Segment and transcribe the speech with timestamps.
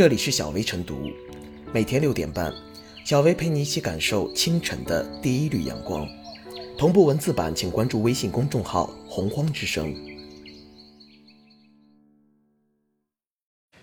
[0.00, 1.10] 这里是小薇晨读，
[1.74, 2.50] 每天六点半，
[3.04, 6.08] 小薇陪你一起感受清晨的第一缕阳光。
[6.78, 9.94] 同步文字版，请关注微信公众号“洪荒之声”。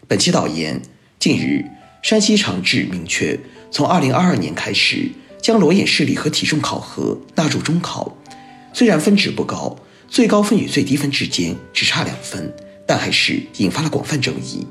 [0.10, 0.82] 本期导言：
[1.20, 1.64] 近日，
[2.02, 3.40] 山西长治明确，
[3.70, 8.18] 从二零二二年开始，将裸眼视力和体重考核纳入中考。
[8.74, 9.78] 虽然分值不高，
[10.08, 12.52] 最高分与最低分之间只差两分，
[12.88, 14.66] 但还是引发了广泛争议。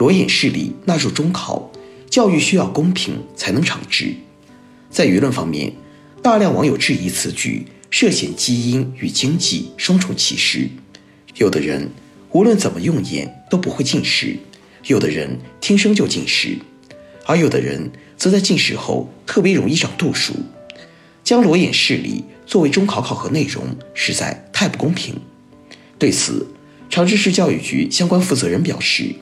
[0.00, 1.70] 裸眼视力纳入中考，
[2.08, 4.14] 教育需要公平才能长治。
[4.88, 5.74] 在舆论方面，
[6.22, 10.70] 大量网友质疑此举涉嫌基因与经济双重歧视。
[11.34, 11.86] 有的人
[12.30, 14.38] 无论怎么用眼都不会近视，
[14.86, 16.56] 有的人天生就近视，
[17.26, 20.32] 而有的人则在近视后特别容易长度数。
[21.22, 25.14] 将裸眼视力作为中考考核内容，实在太不公平。
[25.98, 26.46] 对此，
[26.88, 29.14] 长治市教育局相关负责人表示。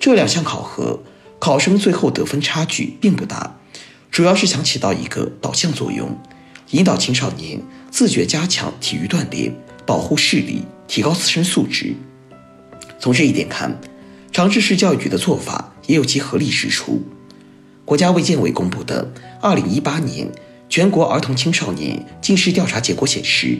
[0.00, 0.98] 这两项考核，
[1.38, 3.58] 考生最后得分差距并不大，
[4.10, 6.18] 主要是想起到一个导向作用，
[6.70, 11.94] 引导青少年自觉加强体育锻炼，保护视力，提高自身素质。
[12.98, 13.78] 从这一点看，
[14.32, 17.02] 长治市教育局的做法也有其合理之处。
[17.84, 19.12] 国家卫健委公布的
[19.42, 20.32] 2018年
[20.70, 23.58] 全国儿童青少年近视调查结果显示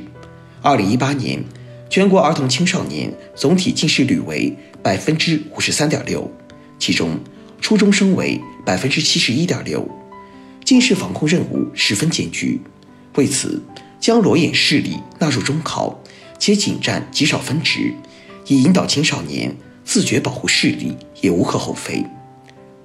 [0.62, 1.44] ，2018年。
[1.90, 6.30] 全国儿童青少年总体近视率为百分之五十三点六，
[6.78, 7.18] 其中
[7.60, 9.86] 初中生为百分之七十一点六，
[10.64, 12.60] 近视防控任务十分艰巨。
[13.16, 13.62] 为此，
[14.00, 16.02] 将裸眼视力纳入中考，
[16.38, 17.92] 且仅占极少分值，
[18.46, 22.04] 以引导青少年自觉保护视力，也无可厚非。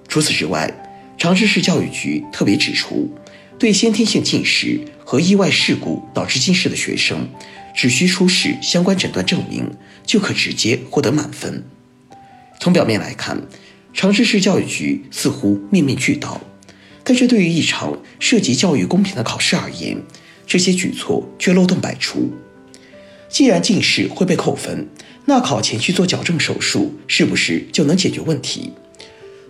[0.07, 0.69] 除此之外，
[1.17, 3.09] 长治市教育局特别指出，
[3.57, 7.29] 对先天性近视和意外事故导致近视的学生。
[7.77, 9.69] 只需出示相关诊断证明，
[10.05, 11.61] 就可直接获得满分。
[12.65, 13.39] 从表面来看，
[13.93, 16.41] 长治市教育局似乎面面俱到，
[17.03, 20.01] 但是对于一场涉及教育公平的考试而言，
[20.47, 22.33] 这些举措却漏洞百出。
[23.29, 24.87] 既然近视会被扣分，
[25.25, 28.71] 那考前去做矫正手术是不是就能解决问题？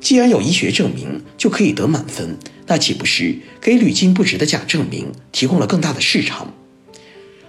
[0.01, 2.37] 既然有医学证明就可以得满分，
[2.67, 6.53] 那岂不是给屡禁不止的假证明提供了更大的市场？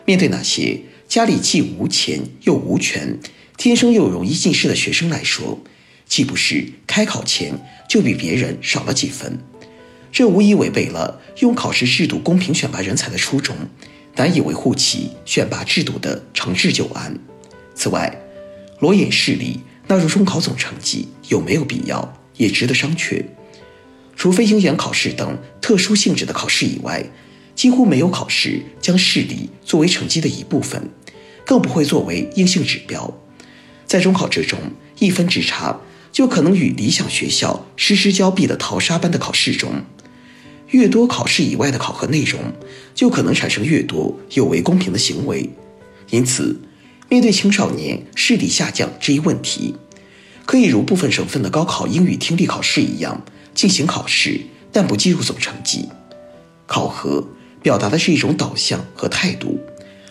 [0.04, 3.18] 面对那些家里既无钱又无权、
[3.56, 5.58] 天生又容易近视的学生来说，
[6.06, 7.52] 岂不是开考前
[7.88, 9.38] 就比别人少了几分？
[10.12, 13.56] 这无疑违背了用考试制度公平选拔人才的初衷，
[14.14, 17.18] 难以维护其选拔制度的长治久安。
[17.74, 18.14] 此外，
[18.80, 23.24] 裸眼视力纳入中考总成绩有没有必要，也值得商榷。
[24.14, 27.04] 除非应眼考试等特殊性质的考试以外。
[27.54, 30.90] 几乎没有考试将视力作为成绩的一部分，
[31.46, 33.10] 更不会作为硬性指标。
[33.86, 34.58] 在中考之中，
[34.98, 35.80] 一分之差
[36.12, 39.70] 就可能与理想学校失之交臂的淘沙般的考试中，
[40.70, 42.40] 越多考试以外的考核内容，
[42.94, 45.48] 就可能产生越多有违公平的行为。
[46.10, 46.60] 因此，
[47.08, 49.74] 面对青少年视力下降这一问题，
[50.44, 53.22] 可以如部分省份的高考英语听力考试一样
[53.54, 54.40] 进行考试，
[54.72, 55.88] 但不计入总成绩。
[56.66, 57.26] 考核。
[57.62, 59.58] 表达的是一种导向和态度，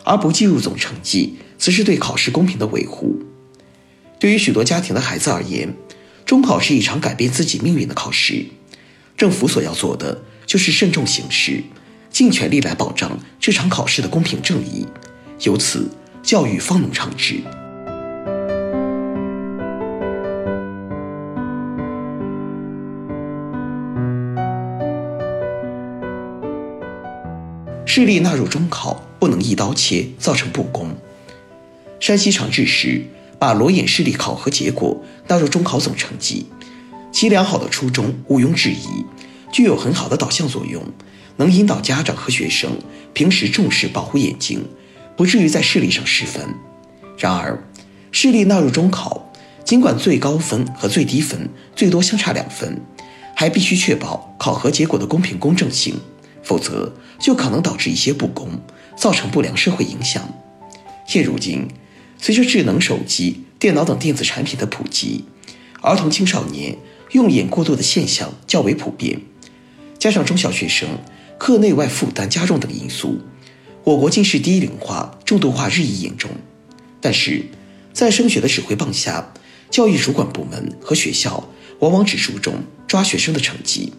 [0.04, 3.18] 而不计入总成绩，则是对考试公平的维护。
[4.20, 5.74] 对于许多家庭的孩子而言，
[6.26, 8.46] 中考是一场改变自己命运的考试。
[9.18, 11.64] 政府所要做的就是慎重行事，
[12.10, 14.86] 尽全力来保障这场考试的公平正义，
[15.42, 15.90] 由此
[16.24, 17.42] 教育方能长治。
[27.86, 30.94] 视力纳入中考不能一刀切，造成不公。
[32.02, 33.02] 山西长治市
[33.40, 36.48] 把裸眼视力考核结果纳入中考总成绩，
[37.12, 39.06] 其良好的初衷毋庸置疑，
[39.52, 40.84] 具有很好的导向作用，
[41.38, 42.72] 能引导家长和学生
[43.14, 44.66] 平时重视保护眼睛，
[45.16, 46.44] 不至于在视力上失分。
[47.18, 47.64] 然而，
[48.12, 49.32] 视力纳入中考，
[49.64, 52.82] 尽管最高分和最低分最多相差两分，
[53.36, 55.96] 还必须确保考核结果的公平公正性。
[56.44, 58.48] 否则，就可能导致一些不公，
[58.96, 60.22] 造成不良社会影响。
[61.08, 61.68] 现如今，
[62.20, 65.26] 随着智能手机、电脑等电子产品的普及，
[65.82, 66.78] 儿童青少年
[67.12, 69.22] 用眼过度的现象较为普遍。
[70.00, 70.90] 加上中小学生
[71.38, 73.20] 课内外负担加重等因素，
[73.84, 76.32] 我国近视低龄化、重度化日益严重。
[77.02, 77.44] 但是，
[77.94, 79.34] 在升学的指挥棒下，
[79.70, 82.64] 教育主管部门和学校往往只注重。
[82.88, 83.92] 抓学生的成绩，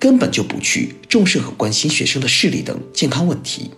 [0.00, 3.70] 根本就不去重视和关心学生的视力等健康问题。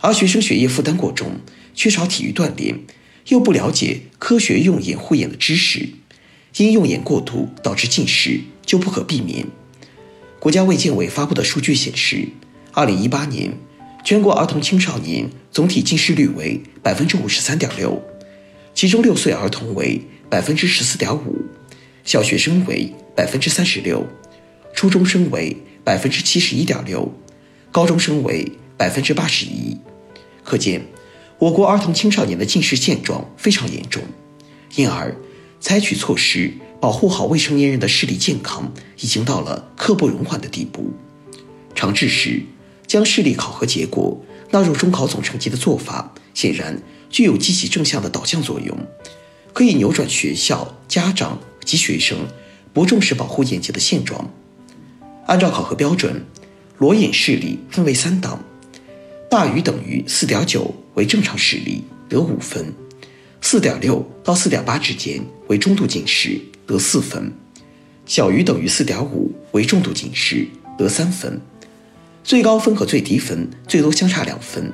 [0.00, 1.40] 而学生学业负担过重，
[1.74, 2.78] 缺少体育锻炼，
[3.28, 5.88] 又不了解科学用眼护眼的知识，
[6.56, 9.46] 因用眼过度导致近视，就不可避免。
[10.38, 12.28] 国家卫健委发布的数据显示，
[12.72, 13.52] 二零一八年
[14.04, 18.02] 全国儿童青少年总体近视率为百分之五十三点六，
[18.74, 21.44] 其中六岁儿童为百分之十四点五，
[22.04, 24.04] 小学生为百分之三十六，
[24.74, 27.14] 初中生为百分之七十一点六，
[27.70, 29.78] 高中生为百分之八十一。
[30.42, 30.82] 可见，
[31.42, 34.00] 我国儿童青少年的近视现状非常严重，
[34.76, 35.16] 因而
[35.58, 36.52] 采取措施。
[36.80, 40.92] 保护好未成年人的视力健康，已经到了刻不容缓的地步。
[41.74, 42.42] 长治时，
[42.86, 46.80] 将视力考核结果纳入中考总成绩的做法，显然
[47.10, 48.76] 具有积极正向的导向作用，
[49.52, 52.18] 可以扭转学校、家长及学生
[52.72, 54.30] 不重视保护眼睛的现状。
[55.26, 56.24] 按照考核标准，
[56.78, 58.44] 裸眼视力分为三档，
[59.28, 62.66] 大于等于四点九为正常视力，得五分；
[63.40, 66.40] 四点六到四点八之间为中度近视。
[66.64, 67.30] 得四分，
[68.06, 70.46] 小于等于四点五为重度近视，
[70.78, 71.40] 得三分。
[72.22, 74.72] 最高分和最低分最多相差两分，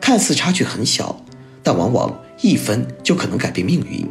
[0.00, 1.24] 看似差距很小，
[1.62, 4.04] 但往往一分就可能改变命运。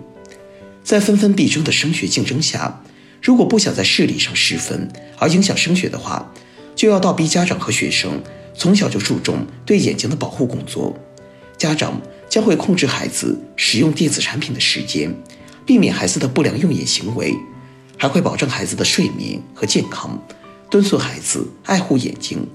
[0.83, 2.81] 在纷纷必争的升学竞争下，
[3.21, 4.89] 如果不想在视力上失分
[5.19, 6.31] 而影响升学的话，
[6.75, 8.23] 就要倒逼家长和学生
[8.55, 10.97] 从小就注重对眼睛的保护工作。
[11.61, 15.15] 家长将会控制孩子使用电子产品的时间。
[15.63, 17.35] 避免孩子的不良用眼行为，
[17.99, 20.19] 还会保证孩子的睡眠和健康，
[20.71, 22.47] 敦促孩子爱护眼睛，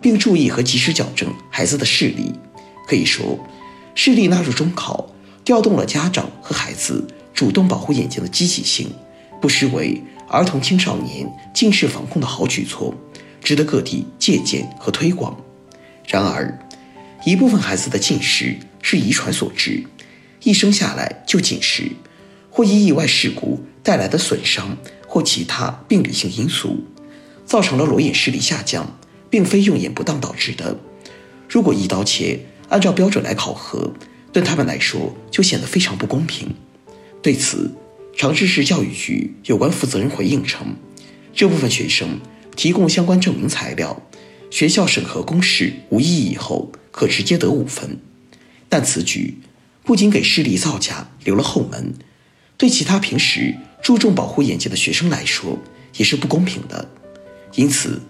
[0.00, 2.32] 并注意和及时矫正孩子的视力。
[2.88, 3.38] 可以说，
[3.94, 5.10] 视力纳入中考，
[5.44, 8.90] 调动了家长和孩子主动保护眼睛的积极性，
[9.42, 12.94] 不失为儿童青少年近视防控的好举措，
[13.42, 15.36] 值得各地借鉴和推广。
[16.06, 16.58] 然而，
[17.24, 19.82] 一部分孩子的近视是遗传所致，
[20.42, 21.90] 一生下来就近视。
[22.50, 24.76] 或因意外事故带来的损伤，
[25.08, 26.84] 或其他病理性因素，
[27.46, 28.98] 造成了裸眼视力下降，
[29.30, 30.78] 并非用眼不当导致的。
[31.48, 33.92] 如果一刀切，按照标准来考核，
[34.30, 36.54] 对他们来说就显得非常不公平。
[37.22, 37.74] 对此，
[38.14, 40.76] 长治市教育局有关负责人回应称，
[41.32, 42.20] 这部分学生
[42.54, 44.00] 提供相关证明材料，
[44.50, 47.98] 学校审核公示无异议后，可直接得五分。
[48.68, 49.38] 但此举
[49.82, 51.92] 不仅给视力造假留了后门。
[52.56, 55.58] 对其他平时注重保护眼睛的学生来说，
[55.96, 56.88] 也是不公平的。
[57.56, 58.00] 因此，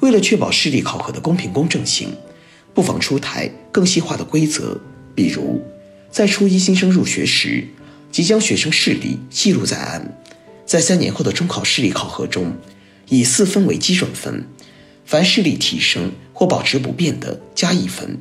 [0.00, 2.10] 为了确保视力考核的公平公正性，
[2.74, 4.78] 不妨出台更细化的规则。
[5.14, 5.64] 比如，
[6.10, 7.66] 在初一新生入学时，
[8.12, 10.02] 即将学生视力记录在案；
[10.66, 12.56] 在三年后的中考视力考核中，
[13.08, 14.46] 以四分为基准分，
[15.08, 18.20] 凡视力提升或保持不变的加一分，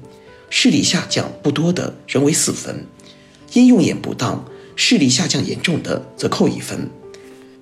[0.50, 2.88] 视力下降不多的仍为四分。
[3.52, 4.48] 因用眼不当。
[4.78, 6.90] 视力下降严重的则扣一分，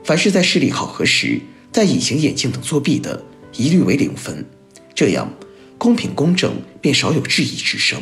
[0.04, 1.40] 凡是在视力考核时
[1.72, 3.24] 戴隐形眼镜等作弊的，
[3.56, 4.46] 一律为零分。
[4.94, 5.34] 这样
[5.78, 8.00] 公平公正，便少有质疑之声。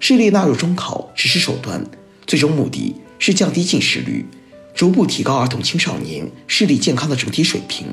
[0.00, 1.82] 视力纳入中考只是手段，
[2.26, 4.26] 最终目的是降低近视率，
[4.74, 7.86] 逐步提高儿童青少年视力健康的整体水平。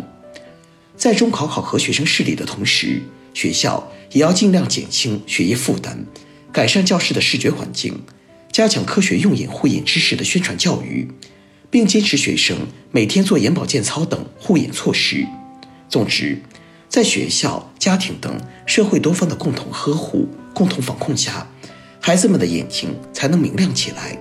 [1.02, 3.02] 在中考考核学生视力的同时，
[3.34, 6.06] 学校也要尽量减轻学业负担，
[6.54, 8.04] 改善教室的视觉环境。
[8.52, 11.08] 加强科学用眼护眼知识的宣传教育，
[11.72, 15.26] 并坚持学生每天做眼保健操等护眼措施。
[15.90, 16.40] 总之，
[16.88, 21.48] 在学校、家庭等社会多方的共同呵护、共同防控下，
[22.00, 24.20] 孩子们的眼睛才能明亮起来。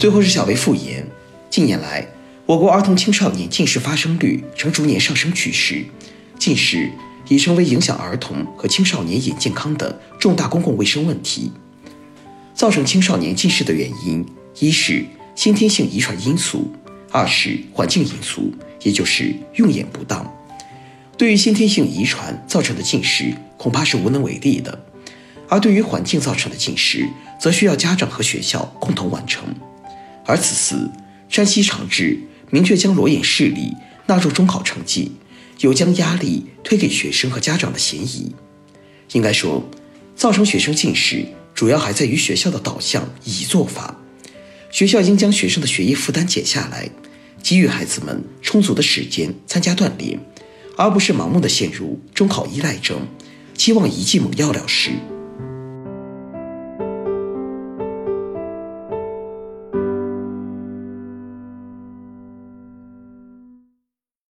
[0.00, 1.06] 最后是小薇复言，
[1.50, 2.08] 近年来。
[2.46, 5.84] 我国儿童青少年近视发生率呈逐年上升趋势，
[6.38, 6.90] 近视
[7.28, 11.52] 已成为影响儿童和青少年眼健康的重大公共卫生问题。
[12.54, 14.24] 造成青少年近视的原因，
[14.58, 15.04] 一是
[15.34, 16.72] 先天性遗传因素，
[17.10, 18.50] 二是环境因素，
[18.82, 20.34] 也就是用眼不当。
[21.18, 24.72] 对于先天性遗传造成的近视，恐怕是无能为力的；
[25.46, 27.06] 而对于环境造成的近视，
[27.38, 29.44] 则需要家长和学校共同完成。
[30.30, 30.88] 而此次
[31.28, 32.20] 山西长治。
[32.52, 35.12] 明确将裸眼视力纳入中考成绩，
[35.60, 38.34] 有将压力推给学生和家长的嫌疑。
[39.12, 39.64] 应该说，
[40.16, 43.96] 造成学生近视主要还在于学校的导向以及做法。
[44.72, 46.90] 学校应将学生的学业负担减下来，
[47.40, 50.18] 给予孩子们充足的时间参加锻炼，
[50.76, 53.06] 而不是盲目的陷入中考依赖症，
[53.56, 54.90] 期望一剂猛药了事。